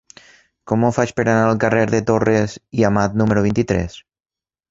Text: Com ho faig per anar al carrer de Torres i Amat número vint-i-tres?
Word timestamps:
Com 0.69 0.85
ho 0.85 0.89
faig 0.95 1.11
per 1.19 1.25
anar 1.33 1.43
al 1.49 1.59
carrer 1.65 1.83
de 1.91 1.99
Torres 2.09 2.57
i 2.81 2.87
Amat 2.91 3.21
número 3.23 3.45
vint-i-tres? 3.49 4.01